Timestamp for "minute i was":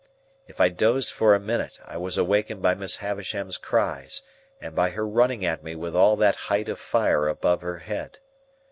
1.39-2.17